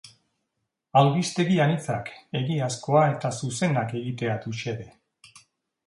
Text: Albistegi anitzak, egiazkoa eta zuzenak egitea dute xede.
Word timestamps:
Albistegi 1.01 1.59
anitzak, 1.67 2.09
egiazkoa 2.41 3.05
eta 3.13 3.35
zuzenak 3.41 3.97
egitea 4.01 4.43
dute 4.49 4.65
xede. 4.65 4.91